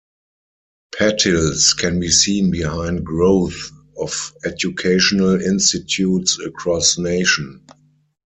[0.97, 3.69] Patils can be seen behind growth
[3.99, 7.61] of educational institutes across nation.